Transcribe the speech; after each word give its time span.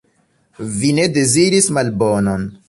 Vi 0.79 0.89
ne 1.01 1.05
deziris 1.19 1.69
malbonon. 1.79 2.51